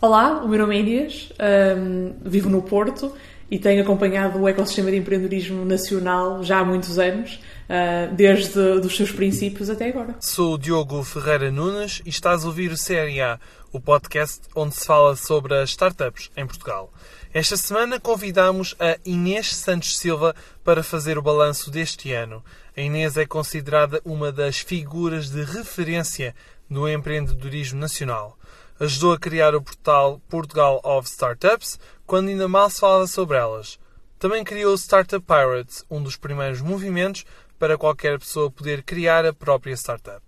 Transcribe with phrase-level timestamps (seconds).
[0.00, 1.32] Olá, o meu nome é Inês,
[1.76, 3.12] um, vivo no Porto
[3.50, 8.96] e tenho acompanhado o ecossistema de empreendedorismo nacional já há muitos anos, uh, desde os
[8.96, 10.14] seus princípios até agora.
[10.20, 13.40] Sou Diogo Ferreira Nunes e estás a ouvir o CRA,
[13.72, 16.92] o podcast onde se fala sobre as startups em Portugal.
[17.34, 22.40] Esta semana convidamos a Inês Santos Silva para fazer o balanço deste ano.
[22.76, 26.36] A Inês é considerada uma das figuras de referência
[26.70, 28.37] do empreendedorismo nacional
[28.80, 33.78] ajudou a criar o portal Portugal of Startups quando ainda mal se falava sobre elas.
[34.18, 37.24] Também criou o Startup Pirates, um dos primeiros movimentos
[37.58, 40.22] para qualquer pessoa poder criar a própria startup.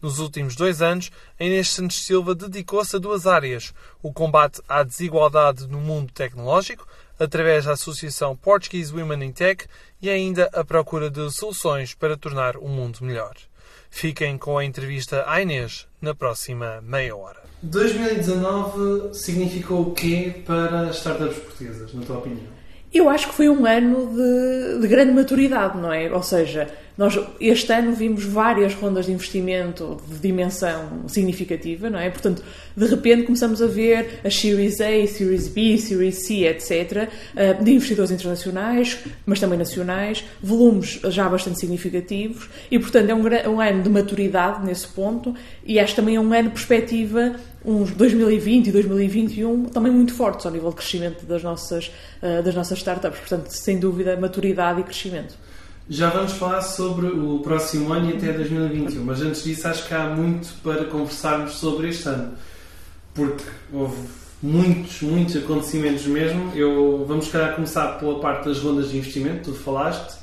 [0.00, 3.72] Nos últimos dois anos, a Inês Santos Silva dedicou-se a duas áreas:
[4.02, 6.86] o combate à desigualdade no mundo tecnológico,
[7.18, 9.66] através da Associação Portuguese Women in Tech,
[10.02, 13.34] e ainda a procura de soluções para tornar o mundo melhor.
[13.88, 17.43] Fiquem com a entrevista à Inês na próxima meia hora.
[17.64, 22.54] 2019 significou o quê para as startups portuguesas, na tua opinião?
[22.92, 26.12] Eu acho que foi um ano de, de grande maturidade, não é?
[26.12, 32.08] Ou seja, nós este ano vimos várias rondas de investimento de dimensão significativa, não é?
[32.08, 32.44] Portanto,
[32.76, 37.72] de repente começamos a ver as Series A, Series B, Series C, etc., eh, de
[37.72, 43.82] investidores internacionais, mas também nacionais, volumes já bastante significativos, e portanto é um, um ano
[43.82, 45.34] de maturidade nesse ponto,
[45.66, 50.44] e acho também é um ano de perspectiva uns 2020 e 2021 também muito fortes
[50.44, 53.18] ao nível de crescimento das nossas, eh, das nossas startups.
[53.20, 55.34] Portanto, sem dúvida, maturidade e crescimento.
[55.88, 59.94] Já vamos falar sobre o próximo ano e até 2021, mas antes disso acho que
[59.94, 62.32] há muito para conversarmos sobre este ano,
[63.12, 63.96] porque houve
[64.42, 66.52] muitos, muitos acontecimentos mesmo.
[66.54, 70.18] Eu, vamos calhar começar pela parte das rondas de investimento, tu falaste.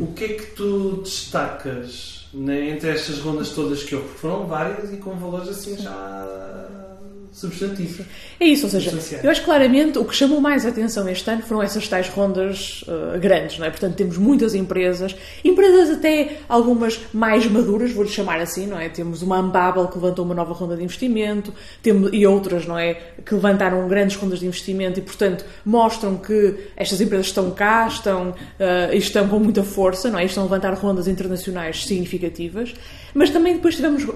[0.00, 4.08] O que é que tu destacas entre estas rondas todas que houve?
[4.08, 6.91] Foram várias e com valores assim já
[7.32, 8.04] substantivo.
[8.38, 11.42] É isso, ou seja, eu acho claramente o que chamou mais a atenção este ano
[11.42, 13.70] foram essas tais rondas uh, grandes, não é?
[13.70, 18.90] Portanto, temos muitas empresas, empresas até algumas mais maduras, vou-lhe chamar assim, não é?
[18.90, 22.94] Temos uma Ambabel que levantou uma nova ronda de investimento, temos, e outras, não é?
[23.24, 28.30] Que levantaram grandes rondas de investimento e, portanto, mostram que estas empresas estão cá, estão,
[28.30, 30.26] uh, estão com muita força, não é?
[30.26, 32.74] Estão a levantar rondas internacionais significativas,
[33.14, 34.06] mas também depois tivemos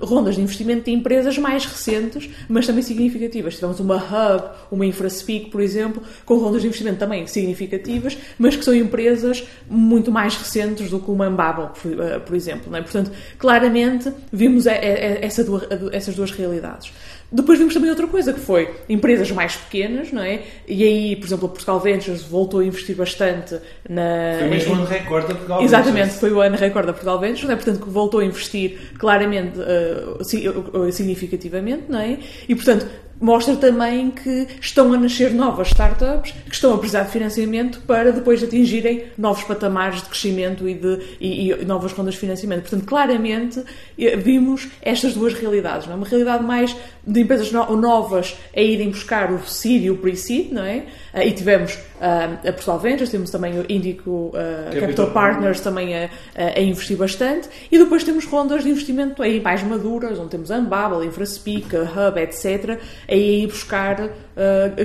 [0.00, 3.54] rondas de investimento de empresas mais recentes, mas também significativas.
[3.54, 8.64] Tivemos uma Hub, uma InfraSpeak, por exemplo, com rondas de investimento também significativas, mas que
[8.64, 12.74] são empresas muito mais recentes do que uma Embabel, por, por exemplo.
[12.74, 12.82] É?
[12.82, 15.44] Portanto, claramente vimos essa,
[15.92, 16.92] essas duas realidades.
[17.30, 20.42] Depois vimos também outra coisa, que foi empresas mais pequenas, não é?
[20.66, 24.36] E aí, por exemplo, a Portugal Ventures voltou a investir bastante na...
[24.38, 26.20] Foi mesmo o ano recorde da Portugal Exatamente, Ventures.
[26.20, 27.56] foi o ano recorde da Portugal Ventures, não é?
[27.56, 32.18] Portanto, que voltou a investir claramente, uh, significativamente, não é?
[32.48, 32.86] E, portanto,
[33.20, 38.12] mostra também que estão a nascer novas startups que estão a precisar de financiamento para
[38.12, 42.62] depois atingirem novos patamares de crescimento e, de, e, e novas rondas de financiamento.
[42.62, 43.62] Portanto, claramente
[43.98, 45.86] eh, vimos estas duas realidades.
[45.86, 45.96] Não é?
[45.96, 46.76] Uma realidade mais
[47.06, 50.84] de empresas novas a irem buscar o seed e o pre-seed, não é?
[51.16, 55.60] Eh, e tivemos uh, a Portugal Ventures, temos também o Indico uh, Capital, Capital Partners
[55.60, 60.28] também a, a, investir bastante, e depois temos rondas de investimento aí mais maduras, onde
[60.28, 62.78] temos a Unbubble, InfraSpeak, a Hub, etc.,
[63.08, 64.10] a ir buscar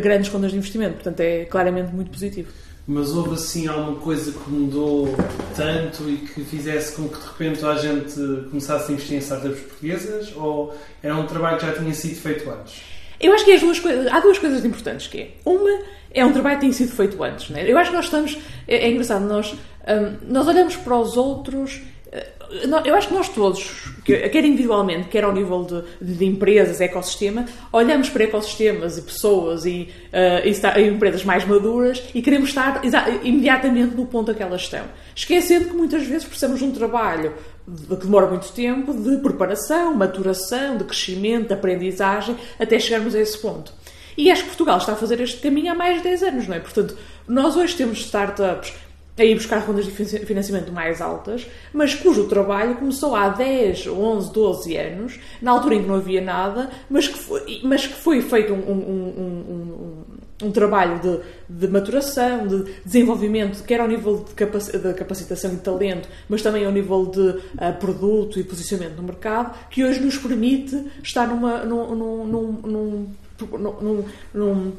[0.01, 0.93] grandes rondas de investimento.
[0.93, 2.49] Portanto, é claramente muito positivo.
[2.87, 5.13] Mas houve assim alguma coisa que mudou
[5.55, 8.15] tanto e que fizesse com que de repente a gente
[8.49, 10.33] começasse a investir em startups portuguesas?
[10.35, 13.00] Ou era um trabalho que já tinha sido feito antes?
[13.21, 15.31] Eu acho que duas coisas, há duas coisas importantes que é.
[15.45, 15.79] Uma
[16.13, 17.49] é um trabalho que tem sido feito antes.
[17.49, 17.69] Né?
[17.69, 18.37] Eu acho que nós estamos.
[18.67, 21.75] É, é engraçado, nós, um, nós olhamos para os outros.
[22.07, 22.41] Uh,
[22.83, 28.09] eu acho que nós todos, quer individualmente, quer ao nível de, de empresas, ecossistema, olhamos
[28.09, 32.81] para ecossistemas e pessoas e, uh, e, e empresas mais maduras e queremos estar
[33.23, 34.83] imediatamente no ponto a que elas estão.
[35.15, 37.33] Esquecendo que muitas vezes precisamos de um trabalho
[37.65, 43.37] que demora muito tempo de preparação, maturação, de crescimento, de aprendizagem, até chegarmos a esse
[43.37, 43.73] ponto.
[44.17, 46.55] E acho que Portugal está a fazer este caminho há mais de 10 anos, não
[46.55, 46.59] é?
[46.59, 46.97] Portanto,
[47.27, 48.73] nós hoje temos startups
[49.17, 54.33] a ir buscar rondas de financiamento mais altas, mas cujo trabalho começou há 10, 11,
[54.33, 58.21] 12 anos, na altura em que não havia nada, mas que foi, mas que foi
[58.21, 60.03] feito um, um, um,
[60.43, 65.57] um trabalho de, de, maturação, de desenvolvimento, quer ao nível de, capac, de capacitação e
[65.57, 70.17] talento, mas também ao nível de uh, produto e posicionamento no mercado, que hoje nos
[70.17, 73.15] permite estar numa, num, num, num, num,
[73.57, 74.73] num, num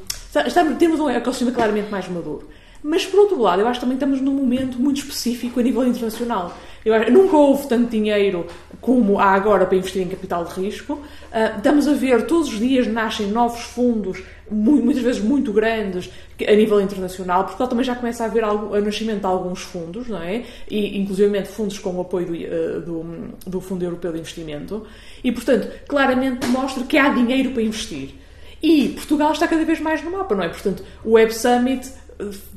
[0.79, 2.47] temos um ecossistema claramente mais maduro.
[2.83, 5.87] Mas, por outro lado, eu acho que também estamos num momento muito específico a nível
[5.87, 6.57] internacional.
[6.83, 8.45] Eu acho, nunca houve tanto dinheiro
[8.81, 10.95] como há agora para investir em capital de risco.
[10.95, 14.21] Uh, estamos a ver, todos os dias nascem novos fundos,
[14.53, 16.09] muitas vezes muito grandes,
[16.47, 17.43] a nível internacional.
[17.43, 20.43] Portugal também já começa a haver o nascimento de alguns fundos, não é?
[20.69, 24.85] E, inclusive, fundos com o apoio do, uh, do, do Fundo Europeu de Investimento.
[25.23, 28.15] E, portanto, claramente mostra que há dinheiro para investir.
[28.61, 30.49] E Portugal está cada vez mais no mapa, não é?
[30.49, 31.91] Portanto, o Web Summit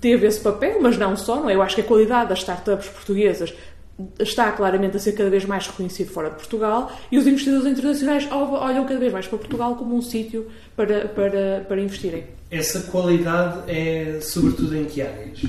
[0.00, 1.54] teve esse papel, mas não só, não é?
[1.54, 3.52] Eu acho que a qualidade das startups portuguesas
[4.18, 8.28] está claramente a ser cada vez mais reconhecido fora de Portugal e os investidores internacionais
[8.30, 12.24] olham cada vez mais para Portugal como um sítio para, para, para investirem.
[12.50, 15.42] Essa qualidade é sobretudo em que áreas?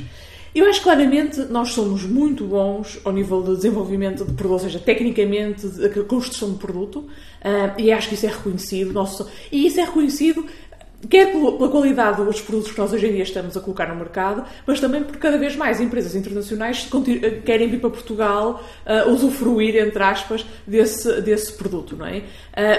[0.55, 4.79] Eu acho claramente nós somos muito bons ao nível de desenvolvimento de produto, ou seja,
[4.79, 8.91] tecnicamente, a construção de produto, uh, e acho que isso é reconhecido.
[8.91, 10.43] Nosso, e isso é reconhecido
[11.09, 14.43] quer pela qualidade dos produtos que nós hoje em dia estamos a colocar no mercado,
[14.65, 16.89] mas também porque cada vez mais empresas internacionais
[17.45, 22.23] querem vir para Portugal uh, usufruir, entre aspas, desse, desse produto, não é?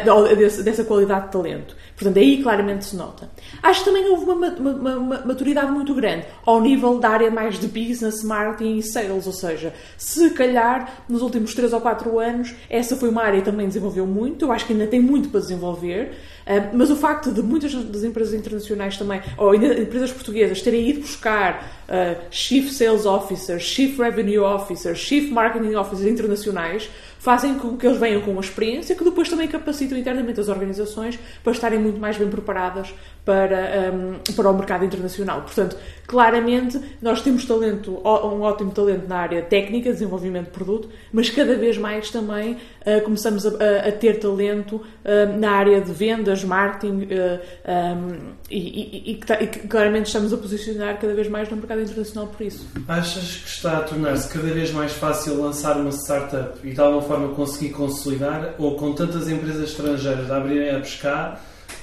[0.03, 1.77] Uh, desse, dessa qualidade de talento.
[1.99, 3.29] Portanto, aí claramente se nota.
[3.61, 7.59] Acho que também houve uma, uma, uma, maturidade muito grande ao nível da área mais
[7.59, 12.55] de business, marketing e sales, ou seja, se calhar nos últimos 3 ou 4 anos
[12.71, 15.41] essa foi uma área que também desenvolveu muito, eu acho que ainda tem muito para
[15.41, 16.13] desenvolver,
[16.47, 21.01] ah, mas o facto de muitas das empresas internacionais também, ou empresas portuguesas, terem ido
[21.01, 27.87] buscar uh, Chief Sales Officers, Chief Revenue Officers, Chief Marketing Officers internacionais, fazem com que
[27.87, 31.99] eles venham com uma experiência que depois também capacitam internamente as organizações para estarem muito
[31.99, 32.95] mais bem preparadas
[33.29, 35.43] para, um, para o mercado internacional.
[35.43, 35.77] Portanto,
[36.07, 41.55] claramente, nós temos talento, um ótimo talento na área técnica, desenvolvimento de produto, mas cada
[41.55, 43.51] vez mais também uh, começamos a,
[43.87, 49.47] a, ter talento uh, na área de vendas, marketing uh, um, e, e, e, e,
[49.47, 52.67] claramente estamos a posicionar cada vez mais no mercado internacional por isso.
[52.89, 57.03] Achas que está a tornar-se cada vez mais fácil lançar uma startup e de alguma
[57.09, 61.41] forma conseguir consolidar ou com tantas empresas estrangeiras a abrirem a pescar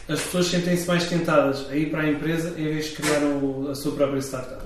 [0.07, 3.69] as pessoas sentem-se mais tentadas a ir para a empresa em vez de criar o,
[3.72, 4.63] a sua própria startup?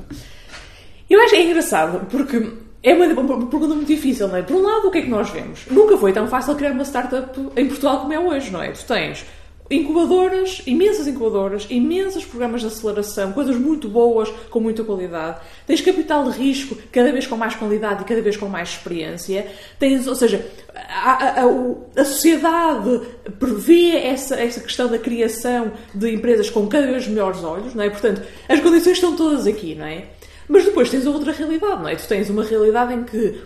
[1.09, 2.51] Eu acho que é engraçado, porque
[2.83, 4.41] é uma, pergunta muito difícil, não é?
[4.41, 5.65] Por um lado, o que é que nós vemos?
[5.71, 8.71] Nunca foi tão fácil criar uma startup em Portugal como é hoje, não é?
[8.71, 9.25] Tu tens
[9.69, 15.39] incubadoras, imensas incubadoras, imensos programas de aceleração, coisas muito boas, com muita qualidade.
[15.67, 19.47] Tens capital de risco, cada vez com mais qualidade e cada vez com mais experiência.
[19.77, 23.01] Tens, ou seja, a, a, a, sociedade
[23.39, 27.89] prevê essa, essa questão da criação de empresas com cada vez melhores olhos, não é?
[27.89, 30.05] Portanto, as condições estão todas aqui, não é?
[30.47, 31.95] Mas depois tens outra realidade, não é?
[31.95, 33.39] Tu tens uma realidade em que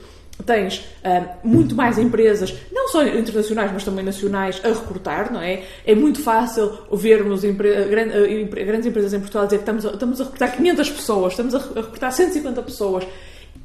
[0.46, 5.64] tens uh, muito mais empresas, não só internacionais, mas também nacionais, a recrutar, não é?
[5.86, 7.90] É muito fácil vermos empre uh,
[8.50, 11.58] grandes empresas em Portugal dizer que estamos a, estamos a recrutar 500 pessoas, estamos a,
[11.58, 13.08] a recrutar 150 pessoas.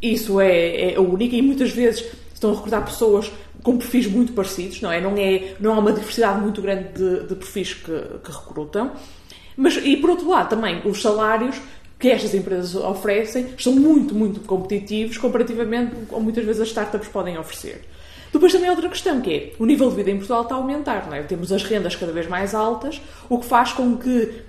[0.00, 3.32] Isso é, é único e muitas vezes estão a recrutar pessoas
[3.62, 5.00] com perfis muito parecidos, não é?
[5.00, 8.93] Não, é, não há uma diversidade muito grande de, de perfis que, que recrutam.
[9.56, 11.61] Mas, e por outro lado, também os salários
[11.99, 17.37] que estas empresas oferecem são muito, muito competitivos comparativamente com muitas vezes as startups podem
[17.37, 17.83] oferecer.
[18.33, 20.59] Depois também há outra questão, que é o nível de vida em Portugal está a
[20.59, 21.23] aumentar, não é?
[21.23, 24.43] Temos as rendas cada vez mais altas, o que faz com que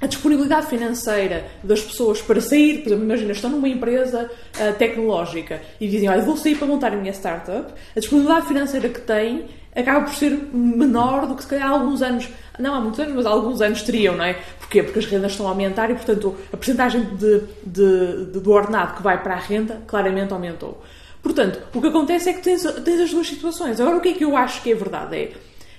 [0.00, 5.62] a disponibilidade financeira das pessoas para sair, por exemplo, imagina, estão numa empresa uh, tecnológica
[5.80, 9.46] e dizem, olha, vou sair para montar a minha startup, a disponibilidade financeira que têm
[9.74, 12.28] acaba por ser menor do que se calhar há alguns anos,
[12.58, 14.36] não há muitos anos, mas há alguns anos teriam, não é?
[14.64, 14.82] Porquê?
[14.82, 18.96] Porque as rendas estão a aumentar e, portanto, a percentagem de, de, de, do ordenado
[18.96, 20.82] que vai para a renda claramente aumentou.
[21.22, 23.78] Portanto, o que acontece é que tens, tens as duas situações.
[23.78, 25.16] Agora, o que é que eu acho que é verdade?
[25.16, 25.32] É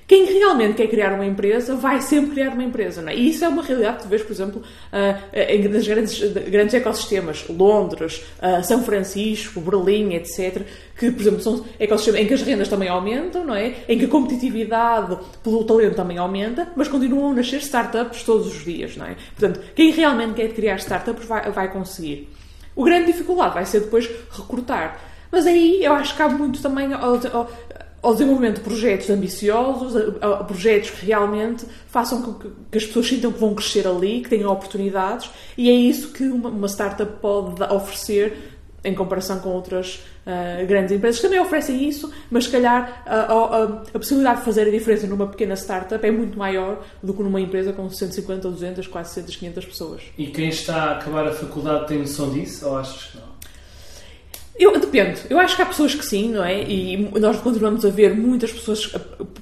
[0.07, 3.15] quem realmente quer criar uma empresa vai sempre criar uma empresa, não é?
[3.15, 6.19] E isso é uma realidade que tu vês, por exemplo, uh, nas grandes,
[6.49, 10.61] grandes ecossistemas, Londres, uh, São Francisco, Berlim, etc.,
[10.95, 13.77] que, por exemplo, são ecossistemas em que as rendas também aumentam, não é?
[13.89, 18.63] Em que a competitividade pelo talento também aumenta, mas continuam a nascer startups todos os
[18.63, 19.15] dias, não é?
[19.35, 22.29] Portanto, quem realmente quer criar startups vai, vai conseguir.
[22.75, 24.99] O grande dificuldade vai ser depois recrutar.
[25.31, 26.89] Mas aí eu acho que há muito também
[28.01, 32.85] ao, desenvolvimento de projetos ambiciosos, a, a projetos que realmente façam com que, que, as
[32.85, 36.67] pessoas sintam que vão crescer ali, que tenham oportunidades, e é isso que uma, uma
[36.67, 42.45] startup pode oferecer em comparação com outras uh, grandes empresas que também oferecem isso, mas
[42.45, 43.67] se calhar a, a, a,
[43.99, 47.73] possibilidade de fazer a diferença numa pequena startup é muito maior do que numa empresa
[47.73, 50.01] com 150, 200, quase 400, 500 pessoas.
[50.17, 53.24] E quem está a acabar a faculdade tem noção disso ou achas que não?
[54.57, 55.21] Eu, depende.
[55.29, 56.63] Eu acho que há pessoas que sim, não é?
[56.63, 58.87] E nós continuamos a ver muitas pessoas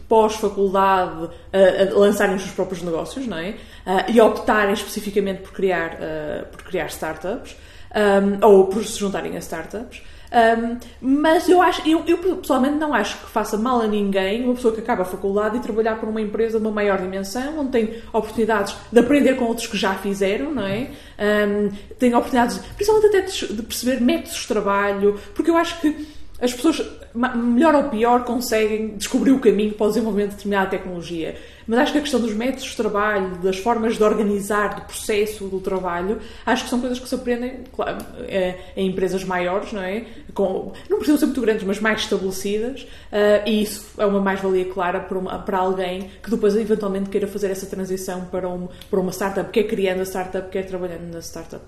[0.10, 3.50] pós-faculdade a, a, lançarem os seus próprios negócios, não é?
[3.86, 7.56] Uh, e optarem especificamente por criar, uh, por criar startups.
[7.94, 10.02] um, ou por se juntarem a startups.
[10.34, 14.56] Um, mas eu acho, eu, eu, pessoalmente não acho que faça mal a ninguém uma
[14.56, 17.70] pessoa que acaba a faculdade e trabalhar por uma empresa de uma maior dimensão, onde
[17.70, 20.90] tem oportunidades de aprender com outros que já fizeram, não é?
[21.20, 26.08] Um, tem oportunidades, principalmente até de, de perceber métodos de trabalho, porque eu acho que
[26.42, 26.82] as pessoas,
[27.14, 31.38] melhor ou pior, conseguem descobrir o caminho para o desenvolvimento de determinada tecnologia.
[31.68, 35.46] Mas acho que a questão dos métodos de trabalho, das formas de organizar, do processo
[35.46, 39.82] do trabalho, acho que são coisas que se aprendem claro, é, em empresas maiores, não
[39.82, 40.06] é?
[40.34, 44.66] Com, não precisam ser muito grandes, mas mais estabelecidas, uh, e isso é uma mais-valia
[44.66, 49.00] clara para, uma, para alguém que depois eventualmente queira fazer essa transição para, um, para
[49.00, 51.64] uma startup, quer criando a startup, quer trabalhando na startup.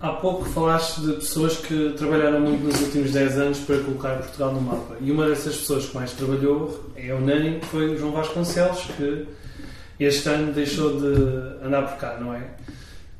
[0.00, 4.52] Há pouco falaste de pessoas que trabalharam muito nos últimos 10 anos para colocar Portugal
[4.52, 4.96] no mapa.
[5.00, 9.26] E uma dessas pessoas que mais trabalhou é unânime, foi o João Vasconcelos, que
[9.98, 12.48] este ano deixou de andar por cá, não é?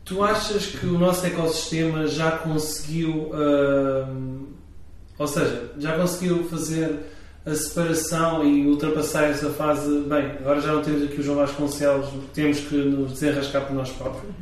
[0.04, 4.46] Tu achas que o nosso ecossistema já conseguiu, uh,
[5.18, 6.96] ou seja, já conseguiu fazer
[7.44, 10.02] a separação e ultrapassar essa fase?
[10.02, 13.90] Bem, agora já não temos aqui o João Vasconcelos, temos que nos desenrascar por nós
[13.90, 14.32] próprios.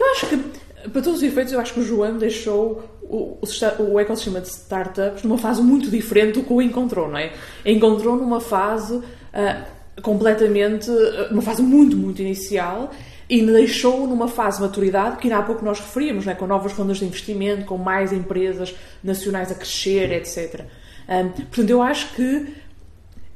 [0.00, 0.58] Eu acho que
[0.92, 3.38] para todos os efeitos, eu acho que o João deixou o,
[3.78, 7.32] o, ecossistema de startups numa fase muito diferente do que o encontrou, não é?
[7.64, 12.90] Encontrou numa fase uh, completamente, uh, uma fase muito, muito inicial
[13.28, 16.36] e deixou numa fase de maturidade que ainda há pouco nós referíamos, não é?
[16.36, 20.64] com novas rondas de investimento, com mais empresas nacionais a crescer, etc.
[21.08, 22.54] Um, portanto, eu acho que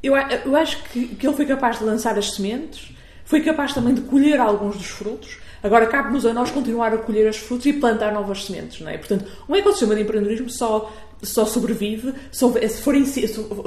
[0.03, 2.91] eu, eu acho que, que ele foi capaz de lançar as sementes,
[3.25, 7.29] foi capaz também de colher alguns dos frutos Agora cabe-nos a nós continuar a colher
[7.29, 8.99] os frutos e plantar novas sementes, não é?
[8.99, 10.93] Portanto, um ecossistema de empreendedorismo só
[11.23, 12.97] só sobrevive se, for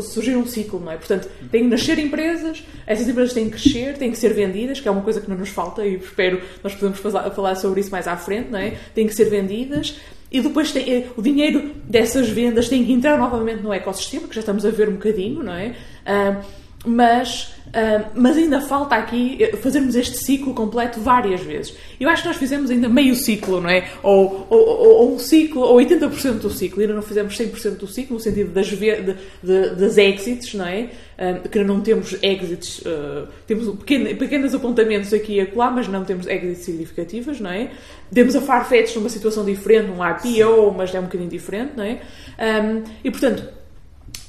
[0.02, 0.98] surgir um ciclo, não é?
[0.98, 4.88] Portanto, têm que nascer empresas, essas empresas têm que crescer, têm que ser vendidas, que
[4.88, 8.08] é uma coisa que não nos falta e espero nós podemos falar sobre isso mais
[8.08, 8.72] à frente, não é?
[8.94, 9.98] Têm que ser vendidas
[10.30, 14.36] e depois tem, eh, o dinheiro dessas vendas tem que entrar novamente no ecossistema, que
[14.36, 15.76] já estamos a ver um bocadinho, não é?
[16.06, 16.46] Uh,
[16.86, 21.76] mas Uh, mas ainda falta aqui eh, fazermos este ciclo completo várias vezes.
[22.00, 23.90] Eu acho que nós fizemos ainda meio ciclo, não é?
[24.02, 24.68] Ou, ou,
[25.02, 28.54] ou um ciclo, ou 80% do ciclo, ainda não fizemos 100% do ciclo, no sentido
[28.54, 28.78] das, de,
[29.44, 30.90] de, das exits, não é?
[31.20, 36.06] Uh, que não temos exits, uh, temos pequeno, pequenos apontamentos aqui e acolá, mas não
[36.06, 37.72] temos exits significativas, não é?
[38.14, 42.00] Temos a Farfetch numa situação diferente, um IPO, mas é um bocadinho diferente, não é?
[42.40, 43.65] Um, e portanto,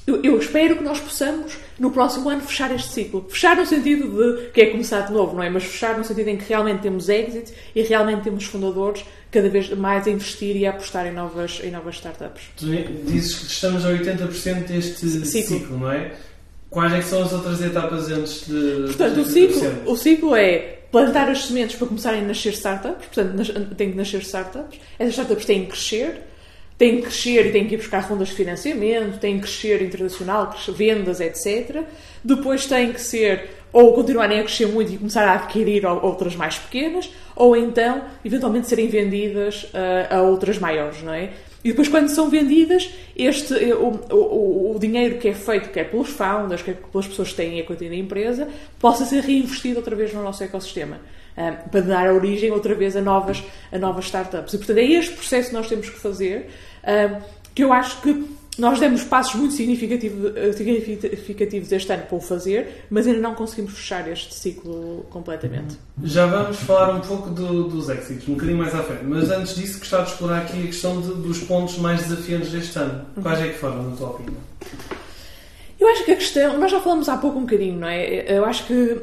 [0.07, 3.27] eu, eu, espero que nós possamos, no próximo ano, fechar este ciclo.
[3.29, 5.49] Fechar no sentido de que é começar de novo, não é?
[5.49, 9.69] Mas fechar no sentido em que realmente temos exit e realmente temos fundadores cada vez
[9.71, 12.43] mais a investir e a apostar em novas, em novas startups.
[12.55, 12.65] Tu
[13.05, 15.59] dizes que estamos a 80% deste ciclo.
[15.59, 16.13] ciclo, não é?
[16.69, 18.83] Quais é são as outras etapas antes de.
[18.85, 23.75] Portanto, o, ciclo, o ciclo é plantar as sementes para começarem a nascer startups, portanto,
[23.75, 24.79] tem que nascer startups.
[24.97, 26.21] Essas startups têm que crescer
[26.77, 30.55] tem que crescer e tem que ir buscar rondas de financiamento, tem que crescer internacional,
[30.69, 31.83] vendas, etc.
[32.23, 36.57] Depois tem que ser ou continuarem a crescer muito e começar a adquirir outras mais
[36.57, 41.31] pequenas, ou então, eventualmente, serem vendidas uh, a outras maiores, não é?
[41.63, 45.89] E depois, quando são vendidas, este, eh, o, o, o, dinheiro que é feito, quer
[45.89, 48.47] pelos founders, quer pelas pessoas que têm a equity da empresa,
[48.79, 50.99] possa ser reinvestido outra vez no nosso ecossistema.
[51.35, 54.53] Uh, para dar origem outra vez a novas, a novas startups.
[54.53, 56.47] E, portanto, é este processo que nós temos que fazer
[57.53, 62.21] que eu acho que nós demos passos muito significativos, eh, significativos este ano para o
[62.21, 65.77] fazer, mas ainda não conseguimos fechar este ciclo completamente.
[66.03, 69.55] Já vamos falar um pouco do, dos exits, um bocadinho mais à frente, mas antes
[69.55, 73.05] disso gostava de explorar aqui a questão de, dos pontos mais desafiantes deste ano.
[73.21, 74.41] Quais é que foram, na tua opinião?
[75.79, 78.37] Eu acho que a questão, nós já falamos há pouco um bocadinho, não é?
[78.37, 78.99] Eu acho que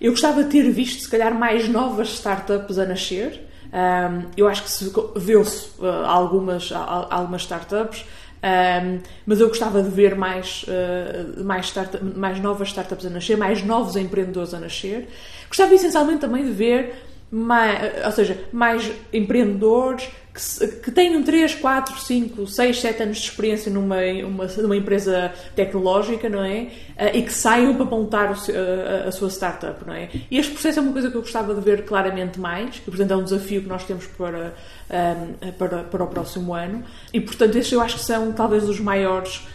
[0.00, 4.62] eu gostava de ter visto, se calhar, mais novas startups a nascer, um, eu acho
[4.62, 8.04] que se viu-se uh, algumas, algumas startups,
[8.38, 13.36] um, mas eu gostava de ver mais, uh, mais, start mais novas startups a nascer,
[13.36, 15.08] mais novos empreendedores a nascer.
[15.48, 21.98] Gostava essencialmente também de ver mais, ou seja, mais empreendedores que, que tenham 3, 4,
[22.00, 26.68] 5, 6, 7 anos de experiência numa, uma, numa empresa tecnológica, não é?
[26.96, 30.08] Uh, e que saiam para montar uh, a sua startup, não é?
[30.30, 33.10] E este processo é uma coisa que eu gostava de ver claramente mais, e portanto
[33.10, 34.54] é um desafio que nós temos para,
[34.90, 38.78] um, para, para o próximo ano, e portanto estes eu acho que são talvez os
[38.78, 39.46] maiores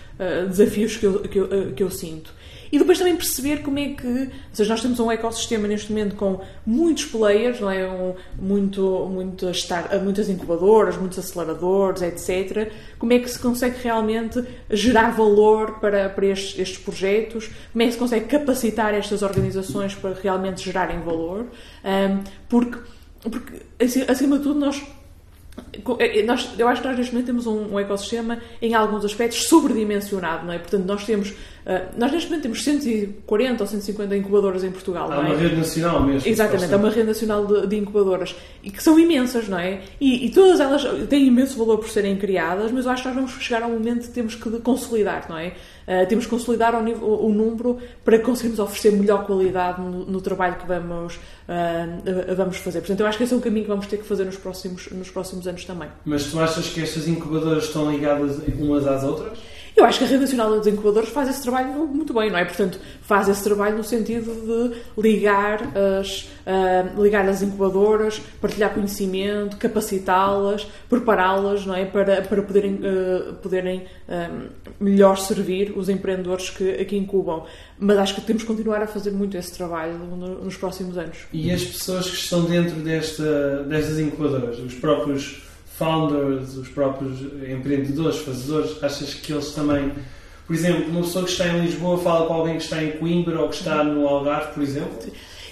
[0.47, 2.31] desafios que eu, que eu, que eu sinto.
[2.73, 4.07] E depois também perceber como é que.
[4.07, 7.87] Ou seja, nós temos um ecossistema neste momento com muitos players, não é?
[7.87, 12.73] Um, muito, muitas, start, muitas incubadoras, muitos aceleradores, etc.
[12.97, 17.47] Como é que se consegue realmente gerar valor para, para estes, estes projetos?
[17.71, 21.45] Como é que se consegue capacitar estas organizações para realmente gerarem valor?
[21.85, 22.79] Um, porque,
[23.21, 23.61] porque,
[24.09, 24.81] acima de tudo, nós
[26.25, 30.45] nós, eu acho que nós neste momento temos um, um ecossistema em alguns aspectos sobredimensionado,
[30.45, 30.57] não é?
[30.57, 31.33] Portanto, nós temos,
[31.65, 35.19] uh, nós neste momento temos 140 ou 150 incubadoras em Portugal, Há é?
[35.19, 36.29] uma rede nacional mesmo.
[36.29, 39.81] Exatamente, há uma rede nacional de, de incubadoras e que são imensas, não é?
[39.99, 43.15] E, e, todas elas têm imenso valor por serem criadas, mas eu acho que nós
[43.15, 45.53] vamos chegar a um momento que temos que consolidar, não é?
[45.85, 50.21] Uh, temos que consolidar o, nível, o, número para conseguirmos oferecer melhor qualidade no, no
[50.21, 52.79] trabalho que vamos, uh, vamos fazer.
[52.79, 54.89] Portanto, eu acho que esse é um caminho que vamos ter que fazer nos próximos,
[54.91, 55.89] nos próximos anos também.
[56.05, 59.37] Mas tu achas que estas incubadoras estão ligadas umas às outras?
[59.75, 62.45] Eu acho que a Rede Nacional dos Incubadores faz esse trabalho muito bem, não é?
[62.45, 65.61] Portanto, faz esse trabalho no sentido de ligar
[65.99, 71.85] as, uh, ligar as incubadoras, partilhar conhecimento, capacitá-las, prepará-las, não é?
[71.85, 74.49] Para, para poderem, uh, poderem um,
[74.79, 77.45] melhor servir os empreendedores que aqui incubam.
[77.79, 81.17] Mas acho que temos que continuar a fazer muito esse trabalho no, nos próximos anos.
[81.33, 85.41] E as pessoas que estão dentro desta, destas incubadoras, os próprios
[85.77, 89.91] founders, os próprios empreendedores, fazedores, achas que eles também.
[90.45, 93.41] Por exemplo, uma pessoa que está em Lisboa fala com alguém que está em Coimbra
[93.41, 94.99] ou que está no Algarve, por exemplo?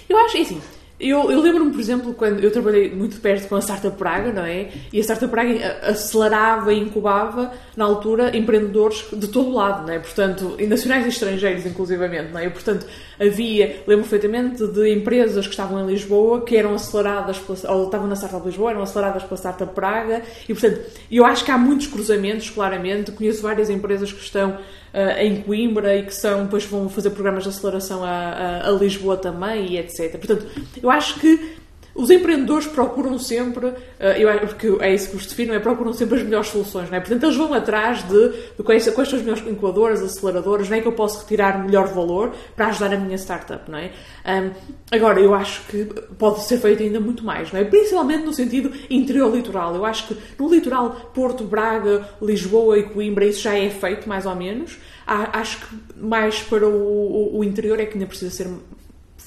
[0.08, 0.60] Eu acho, assim,
[1.02, 4.44] eu, eu lembro-me, por exemplo, quando eu trabalhei muito perto com a Startup Praga, não
[4.44, 4.70] é?
[4.92, 9.98] E a Startup Praga acelerava e incubava, na altura, empreendedores de todo lado, não é?
[9.98, 12.46] Portanto, nacionais e estrangeiros, inclusivamente, não é?
[12.46, 12.86] E, portanto,
[13.20, 18.06] havia, lembro perfeitamente, de empresas que estavam em Lisboa, que eram aceleradas, pela, ou estavam
[18.06, 21.86] na Startup Lisboa, eram aceleradas pela Startup Praga, e, portanto, eu acho que há muitos
[21.86, 23.12] cruzamentos, claramente.
[23.12, 27.44] Conheço várias empresas que estão uh, em Coimbra e que são, depois vão fazer programas
[27.44, 30.12] de aceleração a, a, a Lisboa também e etc.
[30.12, 30.46] Portanto,
[30.82, 31.61] eu acho que
[31.94, 36.18] os empreendedores procuram sempre, eh, eu, porque é isso que os definem, é, procuram sempre
[36.18, 37.00] as melhores soluções, não é?
[37.00, 40.80] Portanto, eles vão atrás de, de quais, quais são as melhores incubadoras, aceleradoras, não é
[40.80, 43.92] que eu posso retirar melhor valor para ajudar a minha startup, não é?
[44.24, 44.50] Um,
[44.90, 45.84] agora, eu acho que
[46.18, 47.64] pode ser feito ainda muito mais, não é?
[47.64, 49.74] Principalmente no sentido interior-litoral.
[49.74, 54.24] Eu acho que no litoral Porto, Braga, Lisboa e Coimbra isso já é feito, mais
[54.24, 54.78] ou menos.
[55.06, 58.48] Acho que mais para o, o, o interior é que ainda precisa ser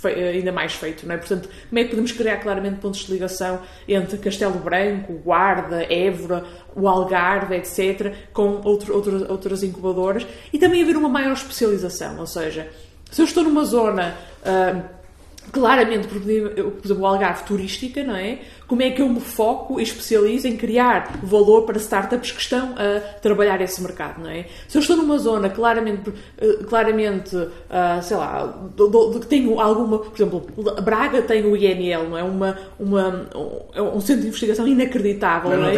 [0.07, 1.17] ainda mais feito, não é?
[1.17, 6.43] Portanto, como é que podemos criar claramente pontos de ligação entre Castelo Branco, Guarda, Évora,
[6.75, 12.27] o Algarve, etc., com outro, outras, outras incubadoras e também haver uma maior especialização, ou
[12.27, 12.69] seja,
[13.11, 14.15] se eu estou numa zona.
[14.41, 14.95] Uh,
[15.51, 18.39] claramente, por exemplo, o Algarve turística, não é?
[18.67, 22.75] Como é que eu me foco e especializo em criar valor para startups que estão
[22.77, 24.45] a trabalhar esse mercado, não é?
[24.67, 28.53] Se eu estou numa zona claramente, eh, claramente, uh, sei lá,
[29.21, 30.47] que tenho alguma, por exemplo,
[30.83, 32.23] Braga tem o INL, não é?
[32.23, 35.73] Uma, uma, um, um centro de investigação inacreditável, não, não é?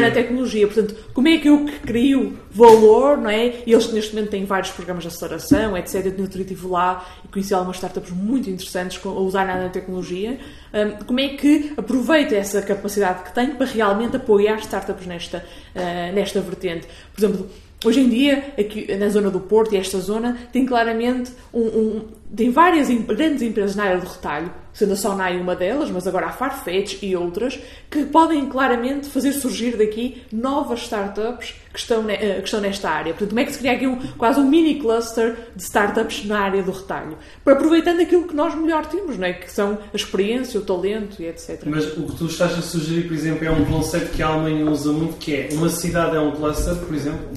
[0.00, 0.66] Na tecnologia.
[0.66, 3.62] Portanto, como é que eu crio valor, não é?
[3.66, 6.06] E eles neste momento têm vários programas de aceleração, etc.
[6.06, 10.38] Eu estive lá e conheci algumas startups muito interessantes a usar nanotecnologia.
[10.72, 15.38] Um, como é que aproveita essa capacidade que tem para realmente apoiar startups nesta,
[15.74, 16.86] uh, nesta vertente?
[17.12, 17.50] Por exemplo,
[17.82, 22.08] Hoje em dia, aqui na zona do Porto e esta zona, tem claramente um, um,
[22.36, 26.26] tem várias grandes empresas na área do retalho, sendo a Sonai uma delas, mas agora
[26.26, 27.58] a Farfetch e outras,
[27.90, 33.12] que podem claramente fazer surgir daqui novas startups que estão, eh, que estão nesta área.
[33.12, 36.40] Portanto, como é que se cria aqui um, quase um mini cluster de startups na
[36.40, 37.16] área do retalho?
[37.44, 39.32] Para aproveitando aquilo que nós melhor temos, não é?
[39.32, 41.62] que são a experiência, o talento e etc.
[41.66, 44.68] Mas o que tu estás a sugerir, por exemplo, é um conceito que a Alemanha
[44.68, 47.28] usa muito, que é uma cidade é um cluster, por exemplo?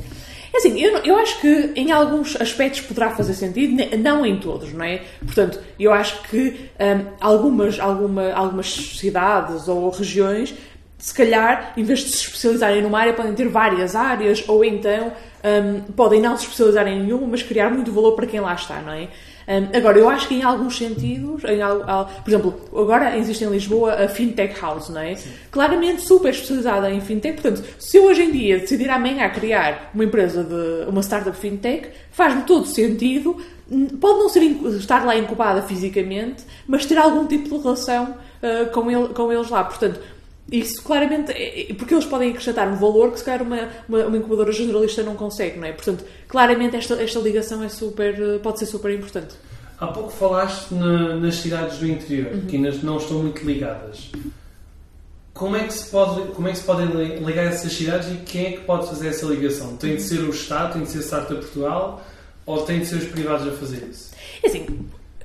[0.53, 4.71] É assim, eu, eu acho que em alguns aspectos poderá fazer sentido, não em todos,
[4.71, 5.01] não é?
[5.25, 10.53] Portanto, eu acho que um, algumas, alguma, algumas cidades ou regiões,
[10.99, 15.11] se calhar, em vez de se especializarem numa área, podem ter várias áreas, ou então
[15.43, 18.79] um, podem não se especializar em nenhuma, mas criar muito valor para quem lá está,
[18.79, 19.07] não é?
[19.47, 21.59] Um, agora, eu acho que em alguns sentidos, em,
[22.23, 25.15] por exemplo, agora existe em Lisboa a Fintech House, não é?
[25.15, 25.29] Sim.
[25.51, 27.41] Claramente super especializada em Fintech.
[27.41, 31.89] Portanto, se eu hoje em dia decidir amanhã criar uma empresa de uma startup Fintech,
[32.11, 33.37] faz-me todo sentido.
[33.99, 34.41] Pode não ser,
[34.77, 39.49] estar lá incubada fisicamente, mas ter algum tipo de relação uh, com, ele, com eles
[39.49, 39.63] lá.
[39.63, 39.99] Portanto,
[40.51, 44.05] isso claramente, é, é, porque eles podem acrescentar um valor que se calhar uma, uma,
[44.05, 45.71] uma, incubadora generalista não consegue, não é?
[45.71, 49.35] Portanto, claramente esta, esta ligação é super, pode ser super importante.
[49.79, 52.45] Há pouco falaste na, nas cidades do interior, uhum.
[52.45, 54.11] que ainda não estão muito ligadas.
[55.33, 58.45] Como é, que se pode, como é que se podem ligar essas cidades e quem
[58.45, 59.75] é que pode fazer essa ligação?
[59.77, 62.05] Tem de ser o Estado, tem de ser a Startup Portugal
[62.45, 64.11] ou tem de ser os privados a fazer isso?
[64.43, 64.67] É assim,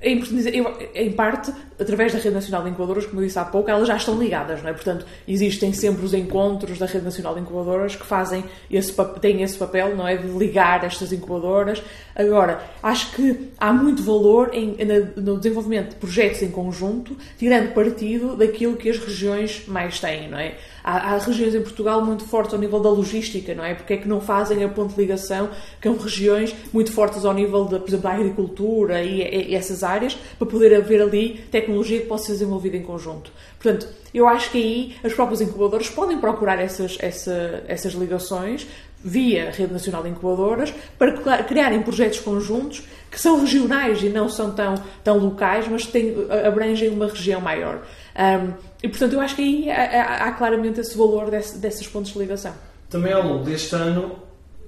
[0.00, 3.38] é importante dizer, eu, em parte, através da Rede Nacional de Incubadoras, como eu disse
[3.38, 4.73] há pouco, elas já estão ligadas, não é?
[4.73, 9.57] Portanto, existem sempre os encontros da Rede Nacional de Incubadoras que fazem esse, têm esse
[9.57, 10.17] papel, não é?
[10.17, 11.83] De ligar estas incubadoras.
[12.14, 14.77] Agora, acho que há muito valor em,
[15.17, 20.38] no desenvolvimento de projetos em conjunto, tirando partido daquilo que as regiões mais têm, não
[20.38, 20.57] é?
[20.83, 23.75] Há, há, regiões em Portugal muito fortes ao nível da logística, não é?
[23.75, 25.51] Porque é que não fazem a ponte de ligação
[25.83, 30.17] com regiões muito fortes ao nível, de, por exemplo, da agricultura e, e, essas áreas,
[30.38, 33.31] para poder haver ali tecnologia que possa ser desenvolvida em conjunto.
[33.61, 38.66] Portanto, eu acho que aí as próprias incubadoras podem procurar essas, essa, essas ligações
[39.02, 44.50] via Rede Nacional de Incubadoras para criarem projetos conjuntos que são regionais e não são
[44.52, 47.83] tão, tão locais, mas têm, abrangem uma região maior.
[48.16, 48.52] Um,
[48.83, 52.18] e, portanto, eu acho que aí há, há claramente esse valor desse, desses pontos de
[52.18, 52.52] ligação.
[52.90, 54.16] Também ao longo deste ano,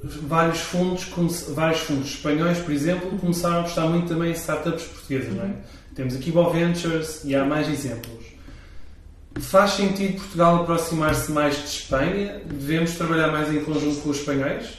[0.02, 1.04] vários fundos,
[1.48, 5.50] vários fundos espanhóis, por exemplo, começaram a apostar muito também em startups portuguesas, não é?
[6.00, 8.24] Temos aqui Bob Ventures e há mais exemplos.
[9.38, 12.40] Faz sentido Portugal aproximar-se mais de Espanha?
[12.46, 14.78] Devemos trabalhar mais em conjunto com os espanhóis?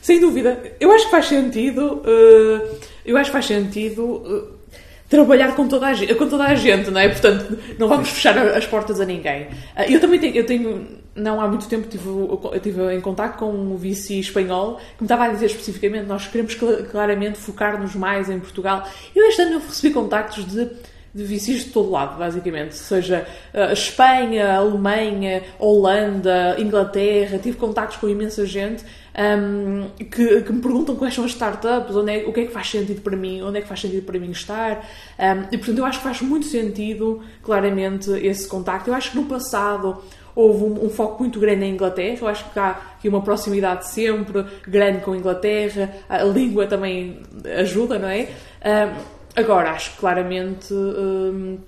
[0.00, 0.62] Sem dúvida.
[0.78, 2.04] Eu acho que faz sentido.
[2.06, 4.04] Uh, eu acho que faz sentido.
[4.18, 4.60] Uh,
[5.08, 7.08] trabalhar com toda a gente, com toda a gente, não é?
[7.08, 9.46] Portanto, não vamos fechar as portas a ninguém.
[9.76, 13.38] Uh, eu também tenho, eu tenho, não há muito tempo tive, eu estive em contato
[13.38, 16.56] com um VC espanhol que me estava a dizer especificamente nós queremos
[16.90, 18.86] claramente focar-nos mais em Portugal.
[19.14, 20.70] Eu este ano eu recebi contactos de
[21.12, 22.76] de de todo lado, basicamente.
[22.76, 27.38] Seja uh, Espanha, Alemanha, Holanda, Inglaterra.
[27.38, 28.84] Tive contactos com imensa gente
[29.18, 32.52] um, que, que, me perguntam quais são as startups, onde é, o que é que
[32.52, 34.86] faz sentido para mim, onde é que faz sentido para mim estar.
[35.18, 38.90] Um, e, portanto, eu acho que faz muito sentido, claramente, esse contacto.
[38.90, 40.02] Eu acho que no passado
[40.34, 42.18] houve um, um, foco muito grande na Inglaterra.
[42.20, 45.90] Eu acho que há aqui uma proximidade sempre grande com a Inglaterra.
[46.08, 47.20] A língua também
[47.58, 48.28] ajuda, não é?
[48.64, 51.58] Um, Agora, acho que claramente hum,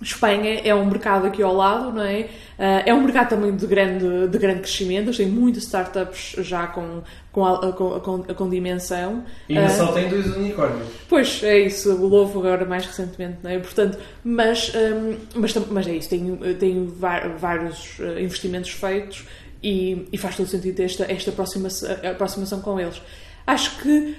[0.00, 2.20] Espanha é um mercado aqui ao lado, não é?
[2.58, 7.02] Uh, é um mercado também de grande, de grande crescimento, tem muitas startups já com,
[7.30, 9.24] com, a, com, com, com dimensão.
[9.48, 10.88] E ainda uh, só tem dois unicórnios.
[11.08, 13.58] Pois, é isso, o Lovo agora mais recentemente, não é?
[13.58, 19.24] Portanto, mas, um, mas, mas é isso, tem, tem vários ah, investimentos feitos
[19.62, 23.00] e, e faz todo sentido esta, esta aproximação, aproximação com eles.
[23.46, 24.16] Acho que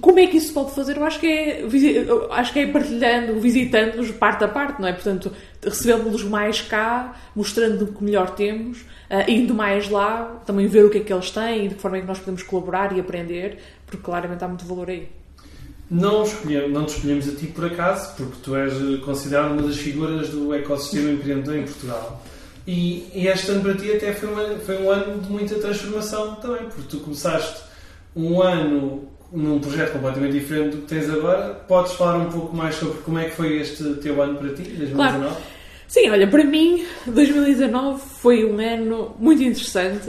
[0.00, 0.96] como é que isso se pode fazer?
[0.96, 1.64] Eu acho que é,
[2.30, 4.92] acho que é partilhando, visitando-os parte a parte, não é?
[4.92, 5.30] Portanto,
[5.62, 10.90] recebendo-los mais cá, mostrando o que melhor temos, uh, indo mais lá, também ver o
[10.90, 13.00] que é que eles têm e de que forma é que nós podemos colaborar e
[13.00, 15.08] aprender, porque claramente há muito valor aí.
[15.90, 16.24] Não,
[16.70, 18.72] não te escolhemos a ti por acaso, porque tu és
[19.04, 22.24] considerado uma das figuras do ecossistema empreendedor em Portugal.
[22.66, 26.36] E, e este ano para ti até foi, uma, foi um ano de muita transformação
[26.36, 27.60] também, porque tu começaste
[28.16, 31.54] um ano num projeto completamente diferente do que tens agora.
[31.66, 34.62] Podes falar um pouco mais sobre como é que foi este teu ano para ti,
[34.62, 34.94] 2019?
[34.94, 35.36] Claro.
[35.88, 40.08] Sim, olha, para mim 2019 foi um ano muito interessante.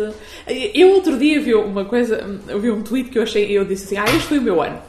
[0.73, 3.85] Eu outro dia vi uma coisa, eu vi um tweet que eu achei, eu disse
[3.85, 4.79] assim, ah, este foi o meu ano.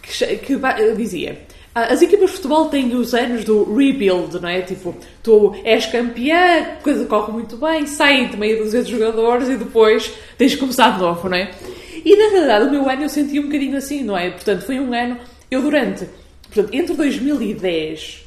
[0.00, 0.56] Que, que
[0.96, 1.40] dizia,
[1.74, 4.62] ah, as equipas de futebol têm os anos do rebuild, não é?
[4.62, 10.12] Tipo, tu és campeã, coisa corre muito bem, sai de meio dos jogadores e depois
[10.38, 11.50] tens de começar de novo, não é?
[12.06, 14.30] E na realidade o meu ano eu senti um bocadinho assim, não é?
[14.30, 15.18] Portanto, foi um ano.
[15.50, 16.08] Eu durante.
[16.44, 18.24] Portanto, entre 2010,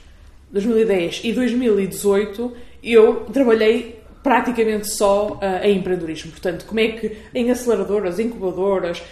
[0.51, 6.29] 2010 e 2018, eu trabalhei praticamente só uh, em empreendedorismo.
[6.31, 9.05] Portanto, como é que em aceleradoras, incubadoras, uh,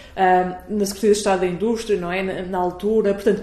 [0.68, 2.22] na Secretaria de Estado da Indústria, não é?
[2.22, 3.42] Na, na, altura, portanto,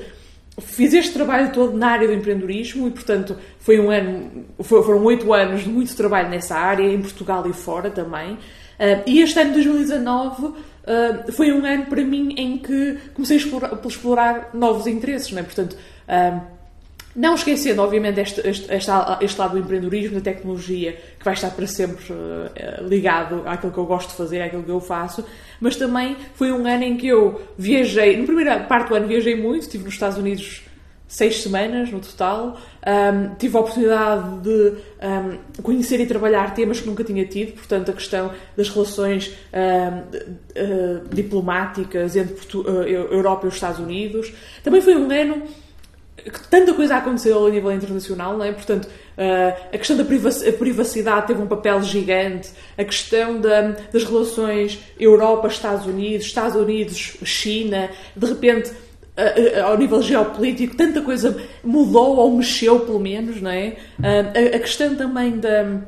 [0.62, 5.34] fiz este trabalho todo na área do empreendedorismo e, portanto, foi um ano, foram oito
[5.34, 8.34] anos de muito trabalho nessa área, em Portugal e fora também.
[8.34, 10.54] Uh, e este ano, 2019,
[10.86, 15.32] uh, foi um ano para mim em que comecei a explorar, a explorar novos interesses,
[15.32, 15.44] não é?
[15.44, 16.56] Portanto, uh,
[17.16, 21.50] não esquecendo, obviamente, este, este, este, este, lado do empreendedorismo, da tecnologia, que vai estar
[21.52, 25.24] para sempre uh, ligado àquilo que eu gosto de fazer, àquilo que eu faço,
[25.62, 29.36] mas também foi um ano em que eu viajei, na primeira parte do ano viajei
[29.36, 30.64] muito, estive nos Estados Unidos
[31.08, 32.58] seis semanas no total.
[32.86, 37.90] Um, tive a oportunidade de um, conhecer e trabalhar temas que nunca tinha tido, portanto,
[37.90, 44.34] a questão das relações um, uh, diplomáticas entre uh, Europa e os Estados Unidos.
[44.64, 45.44] Também foi um ano
[46.16, 48.52] que tanta coisa aconteceu a nível internacional, não é?
[48.52, 54.80] Portanto, uh, a questão da privacidade teve um papel gigante, a questão da, das relações
[55.00, 58.72] Europa-Estados Unidos, Estados Unidos-China, de repente
[59.66, 63.78] ao nível geopolítico, tanta coisa mudou ou mexeu, pelo menos, não é?
[64.02, 65.82] A, a questão também da,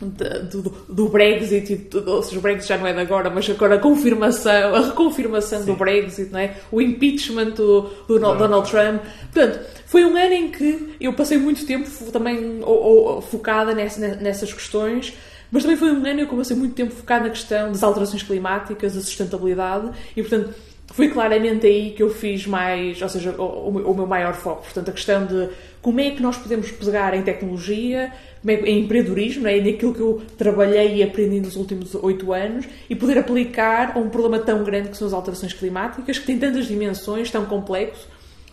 [0.00, 3.78] do, do, Brexit, ou seja, o Brexit já não é de agora, mas agora a
[3.78, 5.66] confirmação, a reconfirmação Sim.
[5.66, 6.54] do Brexit, não é?
[6.72, 9.02] o impeachment do, do Donald Trump.
[9.32, 14.52] Portanto, foi um ano em que eu passei muito tempo também ou, ou, focada nessas
[14.52, 15.12] questões,
[15.52, 17.82] mas também foi um ano em que eu passei muito tempo focada na questão das
[17.82, 20.54] alterações climáticas, da sustentabilidade, e portanto
[20.90, 24.64] foi claramente aí que eu fiz mais, ou seja, o, o, meu maior foco.
[24.64, 25.48] Portanto, a questão de
[25.80, 28.12] como é que nós podemos pegar em tecnologia,
[28.46, 29.60] é, em empreendedorismo, é?
[29.60, 34.08] naquilo que eu trabalhei e aprendi nos últimos oito anos, e poder aplicar a um
[34.08, 38.08] problema tão grande que são as alterações climáticas, que tem tantas dimensões, tão complexo,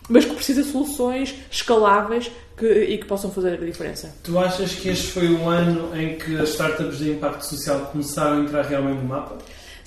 [0.08, 4.14] mas que precisa de soluções escaláveis que, e que possam fazer a diferença.
[4.22, 8.38] Tu achas que este foi o ano em que as startups de impacto social começaram
[8.38, 9.36] a entrar realmente no mapa?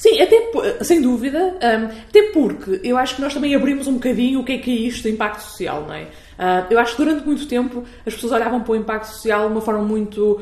[0.01, 4.39] Sim, até sem dúvida, um, até porque eu acho que nós também abrimos um bocadinho
[4.39, 6.05] o que é que é isto de impacto social, não é?
[6.05, 9.51] Uh, eu acho que durante muito tempo as pessoas olhavam para o impacto social de
[9.51, 10.41] uma forma muito,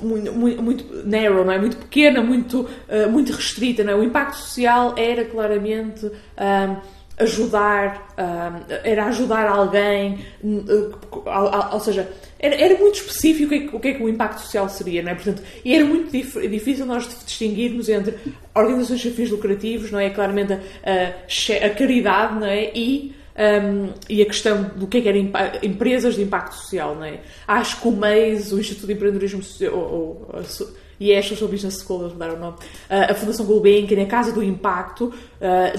[0.00, 1.58] muito, muito, muito, narrow, não é?
[1.58, 3.94] Muito pequena, muito, uh, muito restrita, não é?
[3.94, 6.10] O impacto social era claramente
[7.22, 8.14] ajudar,
[8.84, 10.24] era ajudar alguém,
[11.72, 12.08] ou seja,
[12.38, 15.02] era, era muito específico o que, é, o que, é que o impacto social seria,
[15.02, 15.14] não é?
[15.14, 18.16] Portanto, e era muito dif, difícil nós distinguirmos entre
[18.54, 20.10] organizações sem fins lucrativos, não é?
[20.10, 22.72] Claramente a, a, a caridade, não é?
[22.74, 25.30] E um, e a questão do que é que eram
[25.62, 27.20] empresas de impacto social, não é?
[27.46, 30.42] Acho que o MEIS, o Instituto de Empreendedorismo Social, ou, ou,
[31.02, 32.56] e é a Social Business School, eles mudaram o nome,
[32.88, 35.12] a Fundação Gulbenkian, a Casa do Impacto,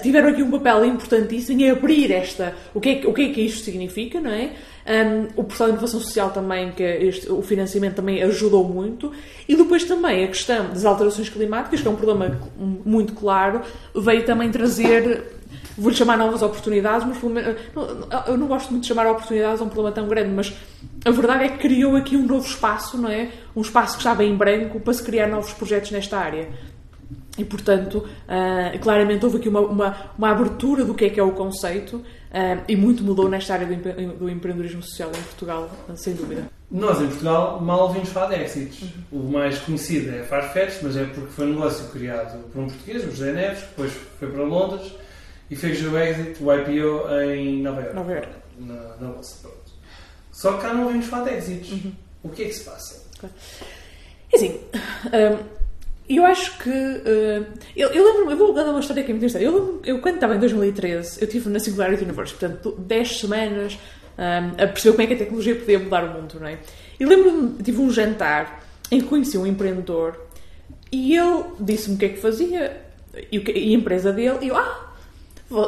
[0.02, 3.42] tiveram aqui um papel importantíssimo em abrir esta, o que é, o que, é que
[3.42, 4.52] isto significa, não é?
[4.86, 9.14] Um, o portal de inovação social também, que este, o financiamento também ajudou muito.
[9.48, 13.62] E depois também a questão das alterações climáticas, que é um problema muito claro,
[13.96, 15.24] veio também trazer
[15.78, 17.18] vou-lhe chamar novas oportunidades, mas
[18.28, 20.54] eu não gosto muito de chamar oportunidades a um problema tão grande, mas
[21.06, 23.30] a verdade é que criou aqui um novo espaço, não é?
[23.56, 26.50] Um espaço que estava em branco para se criar novos projetos nesta área.
[27.38, 31.24] E, portanto, uh, claramente houve aqui uma, uma, uma, abertura do que é que é
[31.24, 36.14] o conceito uh, e muito mudou nesta área do, do, empreendedorismo social em Portugal, sem
[36.14, 36.44] dúvida.
[36.70, 38.84] Nós, em Portugal, mal ouvimos falar de exits.
[38.84, 39.20] Uhum.
[39.20, 43.04] O mais conhecido é Farfetch, mas é porque foi um negócio criado por um português,
[43.04, 44.94] o José Neves, que depois foi para Londres
[45.50, 47.96] e fez o exit, o IPO, em Nova York.
[47.96, 48.30] Nova York.
[48.60, 49.63] Na, na bolsa.
[50.34, 51.72] Só que cá não ouvimos falar de exits.
[51.72, 51.94] Uhum.
[52.24, 53.04] O que é que se passa?
[53.24, 54.60] É assim,
[55.06, 55.44] um,
[56.10, 56.70] eu acho que.
[56.70, 59.46] Uh, eu, eu lembro eu vou dar uma história que é muito interessante.
[59.46, 63.78] Eu, eu, quando estava em 2013, eu estive na Singularity University, portanto, 10 semanas
[64.18, 66.60] um, a perceber como é que a tecnologia podia mudar o mundo, não é?
[67.00, 70.20] E lembro-me, tive um jantar em que conheci um empreendedor
[70.92, 72.82] e ele disse-me o que é que fazia
[73.32, 74.93] e, e a empresa dele, e eu, ah,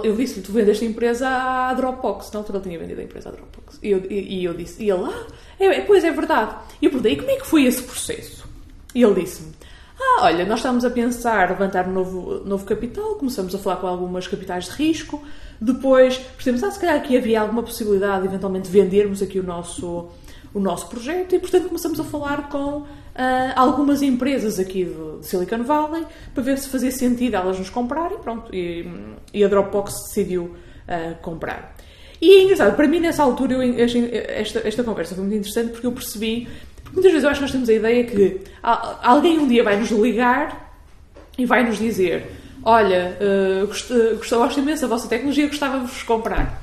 [0.04, 2.32] eu disse-lhe, tu vendes esta empresa à Dropbox.
[2.32, 3.80] Na altura ele tinha vendido a empresa à Dropbox.
[3.82, 5.28] E eu, e, e eu disse, e ele, ah,
[5.60, 6.56] é, pois é verdade.
[6.82, 8.48] E eu perguntei, como é que foi esse processo?
[8.93, 9.54] E ele disse-me,
[10.00, 13.88] ah, olha, nós estamos a pensar levantar um novo, novo capital, começamos a falar com
[13.88, 15.24] algumas capitais de risco,
[15.60, 20.10] depois percebemos, ah, se calhar aqui havia alguma possibilidade de eventualmente vendermos aqui o nosso,
[20.54, 25.63] o nosso projeto e, portanto, começamos a falar com uh, algumas empresas aqui de, Silicon
[25.63, 28.86] Valley para ver se fazia sentido elas nos comprarem pronto, e,
[29.34, 31.75] e a Dropbox decidiu uh, comprar.
[32.21, 33.88] E é engraçado, para mim nessa altura eu,
[34.30, 36.47] esta, esta conversa foi muito interessante porque eu percebi,
[36.84, 39.80] porque muitas vezes eu acho que nós temos a ideia que alguém um dia vai
[39.80, 40.73] nos ligar
[41.38, 42.25] e vai nos dizer
[42.65, 46.62] olha, uh, gosto, gosto imenso da vossa tecnologia, gostava de vos comprar.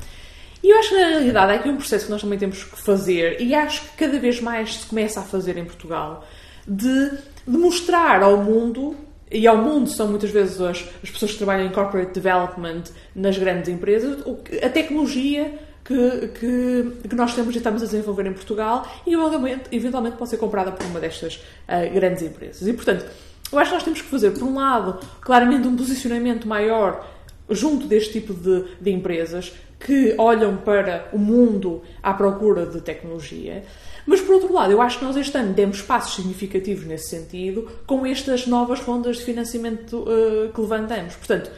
[0.63, 2.81] E eu acho que na realidade é aqui um processo que nós também temos que
[2.81, 6.25] fazer e acho que cada vez mais se começa a fazer em Portugal
[6.67, 7.11] de,
[7.47, 8.97] de mostrar ao mundo
[9.31, 13.39] e ao mundo são muitas vezes as, as pessoas que trabalham em corporate development nas
[13.39, 14.23] grandes empresas,
[14.63, 19.63] a tecnologia que, que, que, nós temos e estamos a desenvolver em Portugal e eventualmente,
[19.73, 22.67] eventualmente pode ser comprada por uma destas uh, grandes empresas.
[22.69, 23.05] E, portanto,
[23.51, 27.07] eu acho que nós temos que fazer, por um lado, claramente um posicionamento maior
[27.51, 33.65] junto deste tipo de, de empresas que olham para o mundo à procura de tecnologia.
[34.07, 37.69] Mas, por outro lado, eu acho que nós este ano demos passos significativos nesse sentido
[37.87, 41.15] com estas novas rondas de financiamento uh, que levantamos.
[41.15, 41.51] Portanto,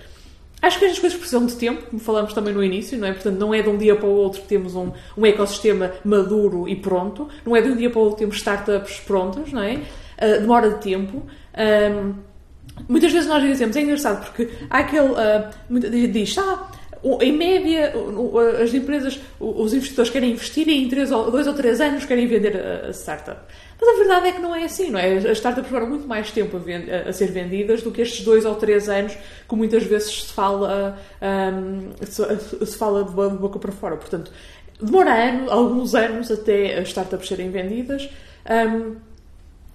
[0.61, 3.13] acho que estas coisas precisam de tempo, como falamos também no início, não é?
[3.13, 6.69] Portanto, não é de um dia para o outro que temos um, um ecossistema maduro
[6.69, 9.63] e pronto, não é de um dia para o outro que temos startups prontas, não
[9.63, 9.75] é?
[9.75, 11.23] Uh, demora de tempo.
[11.57, 12.15] Um,
[12.89, 15.09] muitas vezes nós dizemos, é engraçado porque há aquele.
[15.09, 16.71] Uh, diz, ah,
[17.21, 17.93] em média,
[18.63, 22.57] as empresas, os investidores querem investir e em três dois ou três anos querem vender
[22.57, 23.41] a startup.
[23.79, 25.19] Mas a verdade é que não é assim, não é?
[25.19, 28.55] As startups demoram muito mais tempo a, a, ser vendidas do que estes dois ou
[28.55, 33.97] três anos que muitas vezes se fala, um, se, se, fala de boca para fora.
[33.97, 34.33] Portanto,
[34.81, 38.09] demora ano, alguns anos até as startups serem vendidas.
[38.49, 38.97] Um,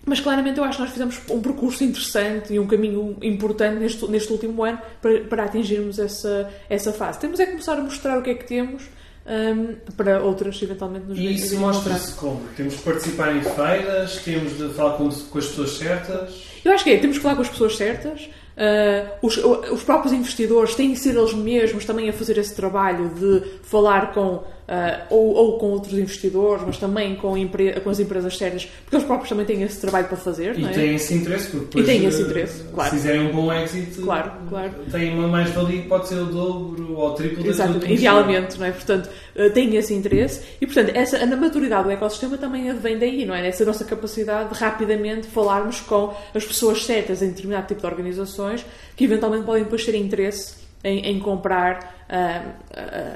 [0.05, 4.07] Mas claramente eu acho que nós fizemos um percurso interessante e um caminho importante neste,
[4.09, 7.19] neste último ano para, para atingirmos essa, essa fase.
[7.19, 8.83] Temos é que começar a mostrar o que é que temos
[9.29, 12.41] um, para outras eventualmente nos E isso mostra-se como?
[12.55, 16.43] Temos de participar em feiras, temos de falar com, com as pessoas certas.
[16.65, 18.29] Eu acho que é, temos que falar com as pessoas certas.
[18.59, 19.37] Uh, os,
[19.71, 24.13] os, próprios investidores têm que ser eles mesmos também a fazer esse trabalho de falar
[24.13, 27.33] com uh, ou, ou, com outros investidores, mas também com,
[27.83, 30.57] com, as empresas sérias, porque eles próprios também têm esse trabalho para fazer.
[30.57, 30.69] E é?
[30.69, 32.89] têm esse interesse, porque depois, e têm esse interesse, claro.
[32.89, 34.71] se fizerem um bom exit, claro, claro.
[34.91, 38.71] têm uma mais-valia que pode ser o dobro ou o triplo Exatamente, idealmente, não é?
[38.71, 43.25] Portanto, uh, têm esse interesse e, portanto, essa, a maturidade do ecossistema também vem daí,
[43.25, 43.47] não é?
[43.47, 48.65] Essa nossa capacidade de rapidamente falarmos com as pessoas certas em determinado tipo de organizações
[48.95, 52.49] que eventualmente podem depois ter interesse em, em comprar uh,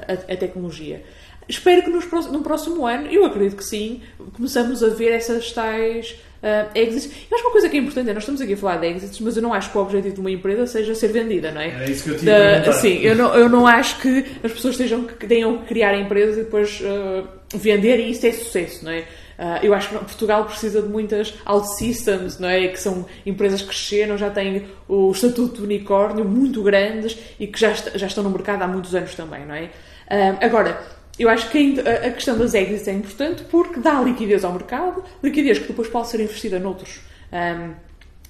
[0.08, 1.02] a, a, tecnologia.
[1.48, 4.00] Espero que nos, no próximo ano, eu acredito que sim,
[4.34, 7.06] começamos a ver essas tais uh, exits.
[7.30, 8.86] Eu acho que uma coisa que é importante é, nós estamos aqui a falar de
[8.86, 11.60] exits, mas eu não acho que o objetivo de uma empresa seja ser vendida, não
[11.60, 11.84] é?
[11.84, 14.74] É isso que eu tinha da, Sim, eu não, eu não acho que as pessoas
[14.74, 18.92] estejam, que tenham que criar empresas e depois uh, vender e isso é sucesso, não
[18.92, 19.04] é?
[19.38, 22.68] Uh, eu acho que Portugal precisa de muitas OutSystems, não é?
[22.68, 27.58] Que são empresas que cresceram, já têm o estatuto de unicórnio muito grandes e que
[27.58, 29.64] já, est já estão no mercado há muitos anos também, não é?
[29.64, 30.80] Uh, agora,
[31.18, 35.58] eu acho que a questão das exits é importante porque dá liquidez ao mercado, liquidez
[35.58, 37.00] que depois pode ser investida noutros.
[37.32, 37.74] Um,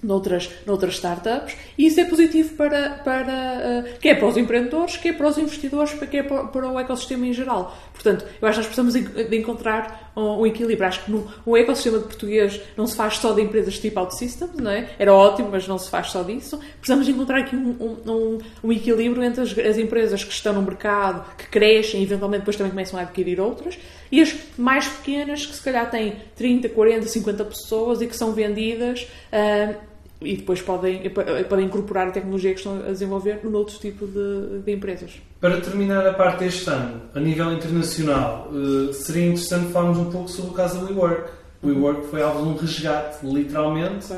[0.05, 5.17] noutras, noutras startups e isso é positivo para, para uh, quer para os empreendedores, quer
[5.17, 7.77] para os investidores, quer para, para o ecossistema em geral.
[7.93, 10.87] Portanto, eu acho que nós precisamos de encontrar um, equilíbrio.
[10.87, 14.57] Acho que no, o ecossistema de português não se faz só de empresas tipo OutSystems,
[14.57, 14.91] não é?
[14.99, 16.59] Era ótimo, mas não se faz só disso.
[16.79, 21.25] Precisamos encontrar aqui um, um, um equilíbrio entre as, as, empresas que estão no mercado,
[21.37, 23.79] que crescem e eventualmente depois também começam a adquirir outras,
[24.11, 28.33] e as mais pequenas que se calhar têm 30, 40, 50 pessoas e que são
[28.33, 29.07] vendidas.
[29.33, 29.94] Uh,
[30.25, 31.03] e depois podem,
[31.49, 35.13] podem incorporar a tecnologia que estão a desenvolver num outro tipo de, de empresas.
[35.41, 40.29] Para terminar a parte deste ano, a nível internacional, uh, seria interessante falarmos um pouco
[40.29, 41.31] sobre o caso da WeWork.
[41.63, 44.15] O WeWork foi alvo de um resgate, literalmente,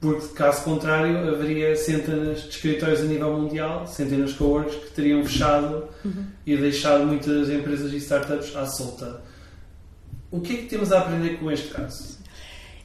[0.00, 5.24] porque caso contrário haveria centenas de escritórios a nível mundial, centenas de coworks que teriam
[5.24, 6.24] fechado uhum.
[6.46, 9.20] e deixado muitas empresas e startups à solta.
[10.30, 12.17] O que é que temos a aprender com este caso?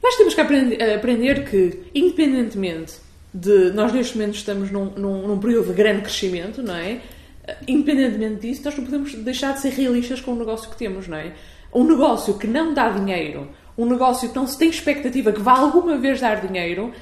[0.04, 2.96] Nós temos que aprender, aprender que, independentemente
[3.32, 7.00] de nós neste momento estamos num, num, num, período de grande crescimento, não é?
[7.66, 11.16] Independentemente disso, nós não podemos deixar de ser realistas com o negócio que temos, não
[11.16, 11.32] é?
[11.72, 15.58] Um negócio que não dá dinheiro, um negócio que não se tem expectativa que vá
[15.58, 16.92] alguma vez dar dinheiro,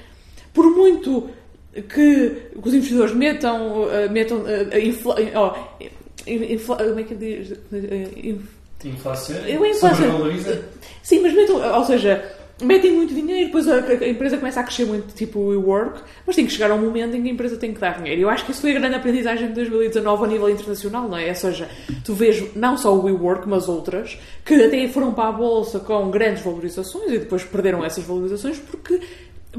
[0.55, 1.29] por muito
[1.89, 4.45] que os investidores metam, uh, metam
[4.81, 7.53] infla, oh, infla, como é que diz?
[8.85, 9.37] Inflação?
[9.39, 10.31] Eu, inflação.
[11.03, 14.85] Sim, mas metam, ou seja, metem muito dinheiro, depois a, a, empresa começa a crescer
[14.85, 17.57] muito, tipo o WeWork, mas tem que chegar a um momento em que a empresa
[17.57, 18.23] tem que dar dinheiro.
[18.23, 21.29] Eu acho que isso foi a grande aprendizagem de 2019 a nível internacional, não é?
[21.29, 21.69] Ou seja,
[22.05, 26.11] tu vês não só o WeWork, mas outras, que até foram para a bolsa com
[26.11, 29.01] grandes valorizações e depois perderam essas valorizações porque,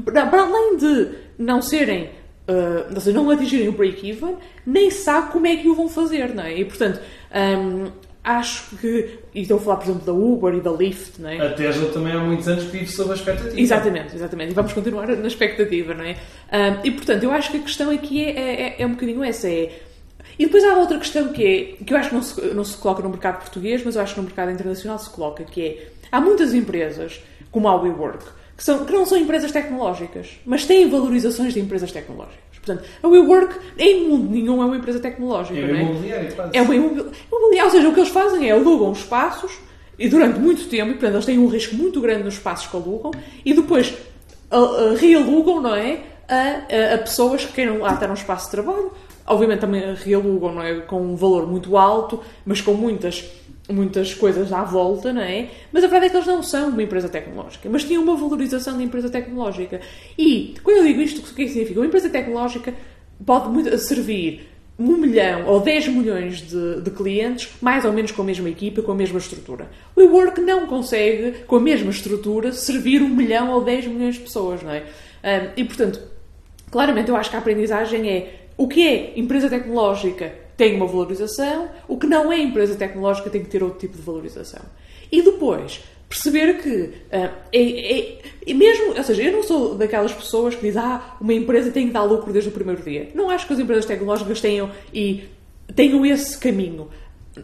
[0.04, 2.10] para além de não serem
[2.46, 4.36] Uh, ou seja, não atingirem o break-even,
[4.66, 6.58] nem sabe como é que o vão fazer, não é?
[6.58, 7.00] E portanto,
[7.34, 7.90] um,
[8.24, 9.18] acho que.
[9.34, 11.38] E estou a falar, por exemplo, da Uber e da Lyft, não é?
[11.38, 13.60] A Tesla também há muitos anos que vive sob a expectativa.
[13.60, 14.50] Exatamente, exatamente.
[14.50, 16.12] E vamos continuar na expectativa, não é?
[16.12, 19.22] Um, e portanto, eu acho que a questão aqui é, é, é, é um bocadinho
[19.22, 19.82] essa: é.
[20.38, 22.76] E depois há outra questão que é, que eu acho que não se, não se
[22.76, 25.88] coloca no mercado português, mas eu acho que no mercado internacional se coloca, que é,
[26.10, 28.24] há muitas empresas, como a WeWork,
[28.56, 32.43] que, são, que não são empresas tecnológicas, mas têm valorizações de empresas tecnológicas.
[32.64, 35.58] Portanto, a WeWork, em mundo nenhum, é uma empresa tecnológica.
[35.58, 36.56] É uma imobiliária, quase.
[36.56, 37.64] É uma imobiliária.
[37.64, 39.52] Ou seja, o que eles fazem é alugam espaços
[39.98, 42.76] e durante muito tempo, e portanto eles têm um risco muito grande nos espaços que
[42.76, 43.12] alugam,
[43.44, 43.94] e depois
[44.50, 46.00] uh, uh, realugam, não é?
[46.26, 48.90] A, a, a, pessoas que queiram lá ter um espaço de trabalho.
[49.26, 50.80] Obviamente também realugam, não é?
[50.80, 53.24] Com um valor muito alto, mas com muitas
[53.68, 55.48] muitas coisas à volta, não é?
[55.72, 58.76] Mas a verdade é que eles não são uma empresa tecnológica, mas tinham uma valorização
[58.76, 59.80] de empresa tecnológica.
[60.18, 61.80] E, quando eu digo isto, o que é que significa?
[61.80, 62.74] Uma empresa tecnológica
[63.24, 64.48] pode servir
[64.78, 68.82] um milhão ou 10 milhões de, de, clientes, mais ou menos com a mesma equipa,
[68.82, 69.68] com a mesma estrutura.
[69.94, 74.22] O WeWork não consegue, com a mesma estrutura, servir um milhão ou 10 milhões de
[74.22, 74.82] pessoas, não é?
[74.82, 76.00] Um, e, portanto,
[76.70, 81.68] claramente eu acho que a aprendizagem é o que é empresa tecnológica tem uma valorização,
[81.88, 84.62] o que não é empresa tecnológica tem que ter outro tipo de valorização.
[85.10, 90.12] E depois, perceber que uh, é, é, é, mesmo, ou seja, eu não sou daquelas
[90.12, 93.10] pessoas que dizem ah, uma empresa tem que dar lucro desde o primeiro dia.
[93.14, 95.24] Não acho que as empresas tecnológicas tenham e
[95.74, 96.88] tenham esse caminho.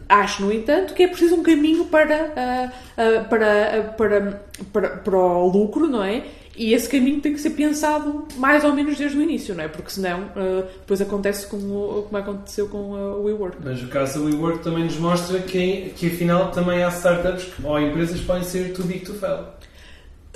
[0.07, 5.17] Acho, no entanto, que é preciso um caminho para, uh, uh, para, para, para, para
[5.17, 6.23] o lucro, não é?
[6.61, 9.67] E esse caminho tem que ser pensado mais ou menos desde o início, não é?
[9.67, 13.57] Porque senão uh, depois acontece como, como aconteceu com o WeWork.
[13.63, 17.65] Mas o caso da WeWork também nos mostra que, que afinal também há startups que,
[17.65, 19.45] ou empresas que podem ser too big to fail.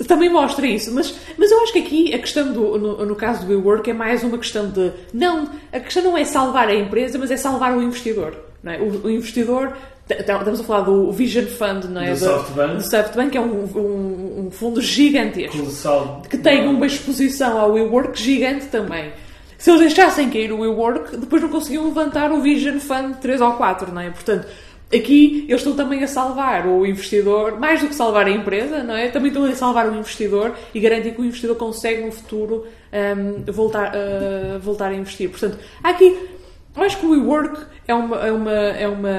[0.08, 3.46] Também mostra isso, mas, mas eu acho que aqui a questão do, no, no caso
[3.46, 4.90] do WeWork é mais uma questão de.
[5.14, 8.36] Não, a questão não é salvar a empresa, mas é salvar o investidor.
[8.66, 8.80] É?
[8.80, 9.76] o, o investidor
[10.08, 12.12] Estamos a falar do Vision Fund, não é?
[12.12, 12.74] Do SoftBank.
[12.76, 15.58] Do SoftBank, que é um, um, um fundo gigantesco.
[15.58, 16.22] Colossal.
[16.30, 19.10] Que tem uma exposição ao WeWork gigante também.
[19.58, 23.54] Se eles deixassem cair o WeWork, depois não conseguiam levantar o Vision Fund 3 ou
[23.54, 24.10] 4, não é?
[24.10, 24.46] Portanto,
[24.94, 28.94] aqui eles estão também a salvar o investidor, mais do que salvar a empresa, não
[28.94, 29.08] é?
[29.08, 33.52] Também estão a salvar o investidor e garantir que o investidor consegue no futuro um,
[33.52, 35.30] voltar, uh, voltar a investir.
[35.30, 36.35] Portanto, há aqui.
[36.76, 39.10] Eu acho que o WeWork é uma, é uma, é uma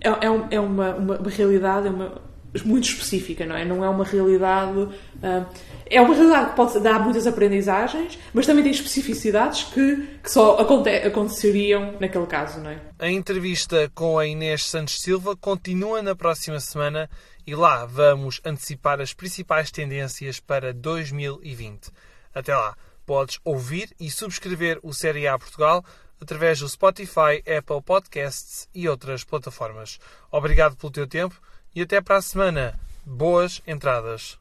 [0.00, 2.20] é, é, é uma, uma, realidade é uma,
[2.64, 3.64] muito específica, não é?
[3.64, 4.78] Não é uma realidade.
[4.78, 5.46] Uh,
[5.88, 10.58] é uma realidade que pode dar muitas aprendizagens, mas também tem especificidades que, que só
[10.58, 12.80] aconte, aconteceriam naquele caso, não é?
[12.98, 17.08] A entrevista com a Inês Santos Silva continua na próxima semana
[17.46, 21.90] e lá vamos antecipar as principais tendências para 2020.
[22.34, 22.76] Até lá,
[23.06, 25.84] podes ouvir e subscrever o Série A Portugal
[26.20, 29.98] através do Spotify, Apple Podcasts e outras plataformas.
[30.30, 31.40] Obrigado pelo teu tempo
[31.74, 32.78] e até para a semana.
[33.04, 34.34] Boas entradas!